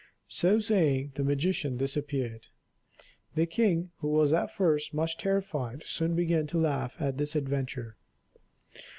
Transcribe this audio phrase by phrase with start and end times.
[0.29, 2.47] So saying, the magician disappeared.
[3.35, 7.97] The king, who was at first much terrified, soon began to laugh at this adventure.